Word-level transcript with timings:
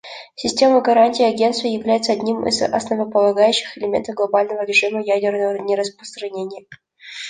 Система 0.33 0.81
гарантий 0.81 1.25
Агентства 1.27 1.67
является 1.67 2.11
одним 2.13 2.47
из 2.47 2.59
основополагающих 2.63 3.77
элементов 3.77 4.15
глобального 4.15 4.65
режима 4.65 4.99
ядерного 4.99 5.57
нераспространения. 5.59 6.65